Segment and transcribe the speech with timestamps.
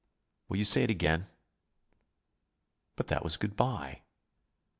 [0.49, 1.27] "Will you say it again?"
[2.95, 4.01] "But that was good bye."